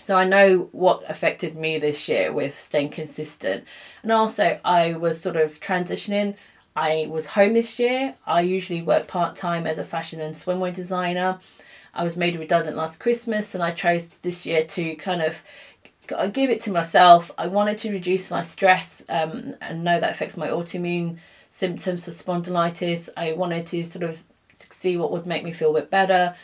so 0.00 0.16
I 0.16 0.24
know 0.24 0.68
what 0.72 1.08
affected 1.08 1.56
me 1.56 1.78
this 1.78 2.08
year 2.08 2.32
with 2.32 2.58
staying 2.58 2.90
consistent. 2.90 3.64
And 4.02 4.12
also, 4.12 4.58
I 4.64 4.94
was 4.94 5.20
sort 5.20 5.36
of 5.36 5.60
transitioning. 5.60 6.34
I 6.74 7.06
was 7.10 7.26
home 7.26 7.52
this 7.52 7.78
year. 7.78 8.14
I 8.26 8.40
usually 8.40 8.82
work 8.82 9.06
part 9.06 9.36
time 9.36 9.66
as 9.66 9.78
a 9.78 9.84
fashion 9.84 10.20
and 10.20 10.34
swimwear 10.34 10.74
designer. 10.74 11.38
I 11.92 12.04
was 12.04 12.16
made 12.16 12.38
redundant 12.38 12.76
last 12.76 13.00
Christmas, 13.00 13.54
and 13.54 13.62
I 13.62 13.72
chose 13.72 14.10
this 14.10 14.46
year 14.46 14.64
to 14.64 14.94
kind 14.96 15.22
of 15.22 15.42
give 16.32 16.50
it 16.50 16.60
to 16.62 16.72
myself. 16.72 17.30
I 17.36 17.48
wanted 17.48 17.78
to 17.78 17.92
reduce 17.92 18.30
my 18.30 18.42
stress 18.42 19.02
um, 19.08 19.54
and 19.60 19.84
know 19.84 20.00
that 20.00 20.12
affects 20.12 20.36
my 20.36 20.48
autoimmune 20.48 21.18
symptoms 21.50 22.04
for 22.04 22.12
spondylitis. 22.12 23.10
I 23.16 23.32
wanted 23.32 23.66
to 23.66 23.84
sort 23.84 24.04
of 24.04 24.22
see 24.54 24.96
what 24.96 25.10
would 25.10 25.26
make 25.26 25.44
me 25.44 25.52
feel 25.52 25.76
a 25.76 25.80
bit 25.80 25.90
better. 25.90 26.34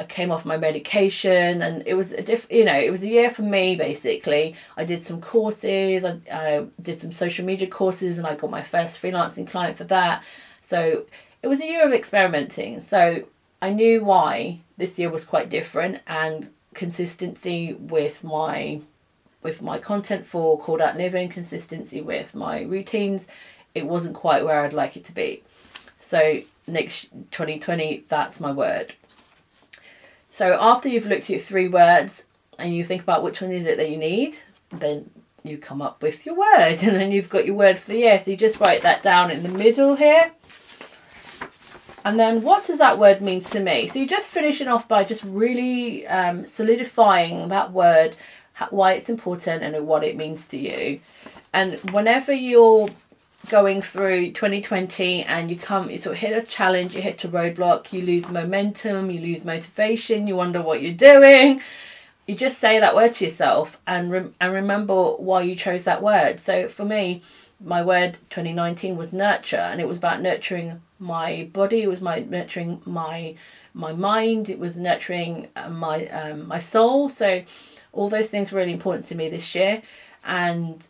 I 0.00 0.04
came 0.04 0.32
off 0.32 0.46
my 0.46 0.56
medication 0.56 1.60
and 1.60 1.82
it 1.86 1.92
was 1.92 2.12
a 2.12 2.22
diff 2.22 2.46
you 2.50 2.64
know 2.64 2.78
it 2.78 2.90
was 2.90 3.02
a 3.02 3.08
year 3.08 3.30
for 3.30 3.42
me 3.42 3.76
basically 3.76 4.54
I 4.74 4.84
did 4.86 5.02
some 5.02 5.20
courses 5.20 6.06
I, 6.06 6.20
I 6.32 6.66
did 6.80 6.98
some 6.98 7.12
social 7.12 7.44
media 7.44 7.66
courses 7.66 8.16
and 8.16 8.26
I 8.26 8.34
got 8.34 8.50
my 8.50 8.62
first 8.62 9.00
freelancing 9.00 9.46
client 9.46 9.76
for 9.76 9.84
that 9.84 10.24
so 10.62 11.04
it 11.42 11.48
was 11.48 11.60
a 11.60 11.66
year 11.66 11.86
of 11.86 11.92
experimenting 11.92 12.80
so 12.80 13.24
I 13.60 13.70
knew 13.70 14.02
why 14.02 14.60
this 14.78 14.98
year 14.98 15.10
was 15.10 15.26
quite 15.26 15.50
different 15.50 16.00
and 16.06 16.48
consistency 16.72 17.74
with 17.74 18.24
my 18.24 18.80
with 19.42 19.60
my 19.60 19.78
content 19.78 20.24
for 20.24 20.58
called 20.58 20.80
out 20.80 20.96
living 20.96 21.28
consistency 21.28 22.00
with 22.00 22.34
my 22.34 22.62
routines 22.62 23.28
it 23.74 23.86
wasn't 23.86 24.14
quite 24.14 24.44
where 24.44 24.64
I'd 24.64 24.72
like 24.72 24.96
it 24.96 25.04
to 25.04 25.14
be 25.14 25.42
so 25.98 26.40
next 26.66 27.08
2020 27.30 28.04
that's 28.08 28.40
my 28.40 28.52
word 28.52 28.94
so 30.30 30.56
after 30.60 30.88
you've 30.88 31.06
looked 31.06 31.28
at 31.30 31.42
three 31.42 31.68
words 31.68 32.24
and 32.58 32.74
you 32.74 32.84
think 32.84 33.02
about 33.02 33.22
which 33.22 33.40
one 33.40 33.50
is 33.50 33.66
it 33.66 33.76
that 33.78 33.90
you 33.90 33.96
need, 33.96 34.36
then 34.70 35.10
you 35.42 35.58
come 35.58 35.82
up 35.82 36.02
with 36.02 36.26
your 36.26 36.36
word 36.36 36.78
and 36.82 36.96
then 36.96 37.10
you've 37.10 37.28
got 37.28 37.46
your 37.46 37.56
word 37.56 37.78
for 37.78 37.90
the 37.90 37.98
year. 37.98 38.18
So 38.18 38.30
you 38.30 38.36
just 38.36 38.60
write 38.60 38.82
that 38.82 39.02
down 39.02 39.30
in 39.30 39.42
the 39.42 39.48
middle 39.48 39.96
here. 39.96 40.32
And 42.04 42.18
then 42.18 42.42
what 42.42 42.66
does 42.66 42.78
that 42.78 42.98
word 42.98 43.20
mean 43.20 43.42
to 43.44 43.60
me? 43.60 43.88
So 43.88 43.98
you're 43.98 44.08
just 44.08 44.30
finishing 44.30 44.68
off 44.68 44.88
by 44.88 45.04
just 45.04 45.22
really 45.22 46.06
um, 46.06 46.46
solidifying 46.46 47.48
that 47.48 47.72
word, 47.72 48.16
why 48.70 48.94
it's 48.94 49.10
important 49.10 49.62
and 49.62 49.86
what 49.86 50.02
it 50.02 50.16
means 50.16 50.46
to 50.48 50.56
you. 50.56 51.00
And 51.52 51.74
whenever 51.92 52.32
you're 52.32 52.88
going 53.48 53.80
through 53.80 54.32
2020 54.32 55.22
and 55.24 55.50
you 55.50 55.56
come 55.56 55.90
you 55.90 55.98
sort 55.98 56.14
of 56.14 56.20
hit 56.20 56.36
a 56.36 56.46
challenge 56.46 56.94
you 56.94 57.00
hit 57.00 57.24
a 57.24 57.28
roadblock 57.28 57.92
you 57.92 58.02
lose 58.02 58.28
momentum 58.30 59.10
you 59.10 59.20
lose 59.20 59.44
motivation 59.44 60.26
you 60.26 60.36
wonder 60.36 60.60
what 60.60 60.82
you're 60.82 60.92
doing. 60.92 61.60
You 62.26 62.34
just 62.36 62.58
say 62.58 62.78
that 62.78 62.94
word 62.94 63.14
to 63.14 63.24
yourself 63.24 63.80
and 63.86 64.12
rem- 64.12 64.34
and 64.40 64.52
remember 64.52 65.12
why 65.14 65.42
you 65.42 65.56
chose 65.56 65.84
that 65.84 66.02
word. 66.02 66.38
So 66.38 66.68
for 66.68 66.84
me 66.84 67.22
my 67.62 67.82
word 67.82 68.18
2019 68.28 68.96
was 68.96 69.12
nurture 69.12 69.56
and 69.56 69.80
it 69.80 69.88
was 69.88 69.98
about 69.98 70.20
nurturing 70.20 70.82
my 70.98 71.48
body 71.52 71.82
it 71.82 71.88
was 71.88 72.00
my 72.00 72.20
nurturing 72.20 72.82
my 72.84 73.34
my 73.72 73.92
mind 73.92 74.50
it 74.50 74.58
was 74.58 74.76
nurturing 74.76 75.48
uh, 75.56 75.68
my 75.68 76.06
um, 76.08 76.46
my 76.46 76.58
soul. 76.58 77.08
So 77.08 77.42
all 77.92 78.08
those 78.08 78.28
things 78.28 78.52
were 78.52 78.58
really 78.60 78.72
important 78.72 79.06
to 79.06 79.14
me 79.14 79.28
this 79.28 79.54
year. 79.54 79.82
And 80.24 80.86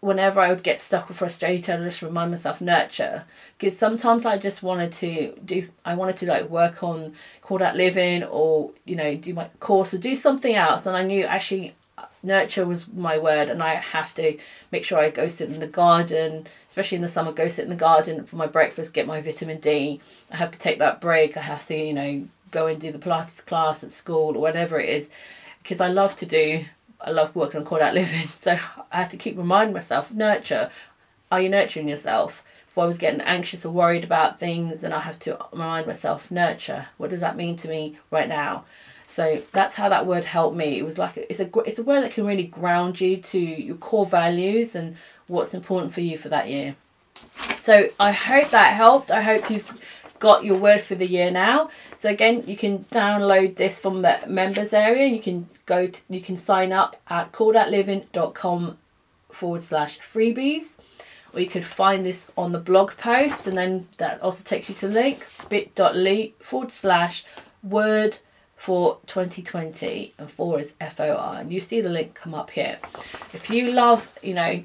whenever 0.00 0.40
I 0.40 0.50
would 0.50 0.62
get 0.62 0.80
stuck 0.80 1.10
or 1.10 1.14
frustrated, 1.14 1.70
I'd 1.70 1.84
just 1.84 2.02
remind 2.02 2.30
myself 2.30 2.60
nurture. 2.60 3.24
Because 3.56 3.78
sometimes 3.78 4.24
I 4.24 4.38
just 4.38 4.62
wanted 4.62 4.92
to 4.94 5.34
do, 5.44 5.66
I 5.84 5.94
wanted 5.94 6.16
to 6.18 6.26
like 6.26 6.48
work 6.48 6.82
on 6.82 7.14
called 7.42 7.62
out 7.62 7.76
living 7.76 8.24
or, 8.24 8.70
you 8.84 8.96
know, 8.96 9.14
do 9.14 9.34
my 9.34 9.48
course 9.60 9.94
or 9.94 9.98
do 9.98 10.14
something 10.14 10.54
else. 10.54 10.86
And 10.86 10.96
I 10.96 11.02
knew 11.02 11.24
actually 11.24 11.74
uh, 11.96 12.04
nurture 12.22 12.66
was 12.66 12.86
my 12.88 13.18
word 13.18 13.48
and 13.48 13.62
I 13.62 13.74
have 13.74 14.14
to 14.14 14.38
make 14.70 14.84
sure 14.84 14.98
I 14.98 15.10
go 15.10 15.28
sit 15.28 15.50
in 15.50 15.60
the 15.60 15.66
garden, 15.66 16.46
especially 16.68 16.96
in 16.96 17.02
the 17.02 17.08
summer, 17.08 17.32
go 17.32 17.48
sit 17.48 17.64
in 17.64 17.70
the 17.70 17.76
garden 17.76 18.24
for 18.24 18.36
my 18.36 18.46
breakfast, 18.46 18.94
get 18.94 19.06
my 19.06 19.20
vitamin 19.20 19.60
D. 19.60 20.00
I 20.30 20.36
have 20.36 20.50
to 20.50 20.58
take 20.58 20.78
that 20.78 21.00
break. 21.00 21.36
I 21.36 21.42
have 21.42 21.66
to, 21.66 21.76
you 21.76 21.94
know, 21.94 22.28
go 22.50 22.66
and 22.66 22.80
do 22.80 22.92
the 22.92 22.98
Pilates 22.98 23.44
class 23.44 23.84
at 23.84 23.92
school 23.92 24.36
or 24.36 24.40
whatever 24.40 24.78
it 24.80 24.88
is 24.88 25.10
because 25.62 25.80
I 25.80 25.88
love 25.88 26.16
to 26.16 26.26
do 26.26 26.64
I 27.00 27.10
love 27.10 27.34
working 27.34 27.60
on 27.60 27.66
called 27.66 27.82
out 27.82 27.94
living. 27.94 28.28
So 28.36 28.58
I 28.92 28.96
had 28.96 29.10
to 29.10 29.16
keep 29.16 29.36
reminding 29.36 29.74
myself, 29.74 30.12
nurture. 30.12 30.70
Are 31.30 31.40
you 31.40 31.48
nurturing 31.48 31.88
yourself? 31.88 32.42
If 32.68 32.78
I 32.78 32.86
was 32.86 32.98
getting 32.98 33.20
anxious 33.20 33.64
or 33.64 33.70
worried 33.70 34.04
about 34.04 34.38
things, 34.38 34.84
and 34.84 34.94
I 34.94 35.00
have 35.00 35.18
to 35.20 35.38
remind 35.52 35.86
myself, 35.86 36.30
nurture. 36.30 36.86
What 36.96 37.10
does 37.10 37.20
that 37.20 37.36
mean 37.36 37.56
to 37.56 37.68
me 37.68 37.98
right 38.10 38.28
now? 38.28 38.64
So 39.06 39.42
that's 39.52 39.74
how 39.74 39.88
that 39.88 40.06
word 40.06 40.24
helped 40.24 40.56
me. 40.56 40.78
It 40.78 40.84
was 40.84 40.98
like 40.98 41.16
it's 41.16 41.40
a 41.40 41.50
it's 41.64 41.78
a 41.78 41.82
word 41.82 42.02
that 42.02 42.12
can 42.12 42.26
really 42.26 42.44
ground 42.44 43.00
you 43.00 43.16
to 43.16 43.38
your 43.38 43.76
core 43.76 44.04
values 44.04 44.74
and 44.74 44.96
what's 45.26 45.54
important 45.54 45.94
for 45.94 46.02
you 46.02 46.18
for 46.18 46.28
that 46.28 46.50
year. 46.50 46.76
So 47.58 47.88
I 47.98 48.12
hope 48.12 48.50
that 48.50 48.74
helped. 48.74 49.10
I 49.10 49.22
hope 49.22 49.50
you've 49.50 49.80
got 50.18 50.44
your 50.44 50.58
word 50.58 50.80
for 50.80 50.94
the 50.94 51.06
year 51.06 51.30
now. 51.30 51.70
So 51.96 52.08
again, 52.08 52.44
you 52.46 52.56
can 52.56 52.84
download 52.84 53.56
this 53.56 53.80
from 53.80 54.02
the 54.02 54.18
members 54.26 54.72
area. 54.72 55.06
You 55.06 55.20
can 55.20 55.48
go 55.66 55.86
to, 55.88 56.00
you 56.08 56.20
can 56.20 56.36
sign 56.36 56.72
up 56.72 57.00
at 57.08 57.32
calledoutliving.com 57.32 58.78
forward 59.30 59.62
slash 59.62 59.98
freebies 60.00 60.76
or 61.32 61.40
you 61.40 61.46
could 61.46 61.64
find 61.64 62.04
this 62.04 62.26
on 62.36 62.52
the 62.52 62.58
blog 62.58 62.92
post 62.96 63.46
and 63.46 63.56
then 63.56 63.86
that 63.98 64.20
also 64.22 64.42
takes 64.42 64.68
you 64.68 64.74
to 64.74 64.88
the 64.88 64.94
link 64.94 65.26
bit.ly 65.48 66.32
forward 66.40 66.72
slash 66.72 67.24
word 67.62 68.18
for 68.56 68.98
2020 69.06 70.14
and 70.18 70.30
four 70.30 70.58
is 70.58 70.74
FOR 70.80 71.36
and 71.36 71.52
you 71.52 71.60
see 71.60 71.80
the 71.80 71.88
link 71.88 72.14
come 72.14 72.34
up 72.34 72.50
here 72.50 72.78
if 73.32 73.48
you 73.50 73.70
love 73.72 74.18
you 74.22 74.34
know 74.34 74.64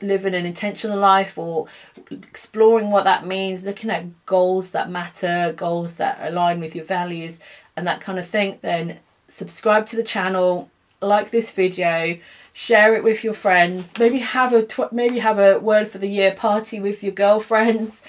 living 0.00 0.34
an 0.34 0.46
intentional 0.46 0.98
life 0.98 1.36
or 1.36 1.66
exploring 2.10 2.90
what 2.90 3.04
that 3.04 3.26
means 3.26 3.64
looking 3.64 3.90
at 3.90 4.24
goals 4.24 4.70
that 4.70 4.88
matter 4.88 5.52
goals 5.56 5.96
that 5.96 6.18
align 6.20 6.60
with 6.60 6.76
your 6.76 6.84
values 6.84 7.40
and 7.76 7.86
that 7.86 8.00
kind 8.00 8.18
of 8.18 8.28
thing 8.28 8.58
then 8.62 8.98
subscribe 9.34 9.86
to 9.86 9.96
the 9.96 10.02
channel, 10.02 10.70
like 11.00 11.30
this 11.30 11.50
video, 11.50 12.18
share 12.52 12.94
it 12.94 13.02
with 13.02 13.24
your 13.24 13.34
friends. 13.34 13.92
Maybe 13.98 14.18
have 14.18 14.52
a 14.52 14.66
maybe 14.92 15.18
have 15.18 15.38
a 15.38 15.58
word 15.58 15.88
for 15.88 15.98
the 15.98 16.08
year 16.08 16.32
party 16.32 16.80
with 16.80 17.02
your 17.02 17.12
girlfriends. 17.12 18.02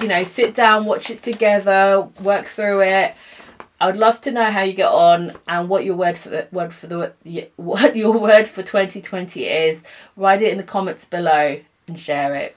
You 0.00 0.08
know, 0.08 0.24
sit 0.24 0.54
down, 0.54 0.84
watch 0.84 1.10
it 1.10 1.22
together, 1.22 2.08
work 2.20 2.46
through 2.46 2.82
it. 2.82 3.14
I 3.80 3.86
would 3.86 3.96
love 3.96 4.20
to 4.22 4.30
know 4.30 4.50
how 4.50 4.62
you 4.62 4.72
get 4.72 4.90
on 4.90 5.36
and 5.46 5.68
what 5.68 5.84
your 5.84 5.96
word 5.96 6.16
for 6.16 6.30
the 6.30 6.48
word 6.50 6.72
for 6.72 6.86
the 6.86 7.12
what 7.56 7.96
your 7.96 8.18
word 8.18 8.48
for 8.48 8.62
2020 8.62 9.44
is. 9.44 9.84
Write 10.16 10.42
it 10.42 10.52
in 10.52 10.58
the 10.58 10.64
comments 10.64 11.04
below 11.04 11.60
and 11.86 11.98
share 11.98 12.34
it. 12.34 12.56